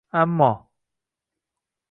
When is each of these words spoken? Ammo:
Ammo: 0.19 0.49